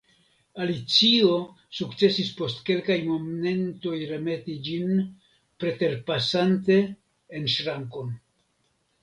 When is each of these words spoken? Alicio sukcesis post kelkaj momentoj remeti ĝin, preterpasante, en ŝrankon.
Alicio 0.63 1.33
sukcesis 1.79 2.31
post 2.39 2.63
kelkaj 2.69 2.97
momentoj 3.09 3.93
remeti 4.13 4.57
ĝin, 4.69 4.97
preterpasante, 5.65 6.81
en 7.41 7.49
ŝrankon. 7.59 8.13